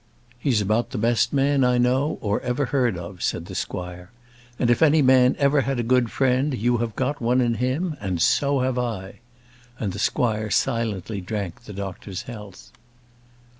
[0.39, 4.09] "He's about the best man I know, or ever heard of," said the squire.
[4.57, 7.95] "And if any man ever had a good friend, you have got one in him;
[8.01, 9.19] and so have I:"
[9.79, 12.71] and the squire silently drank the doctor's health.